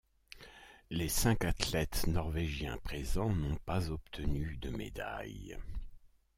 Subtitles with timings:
[0.89, 5.59] Les cinq athlètes norvégiens présents n'ont pas obtenu de médaille.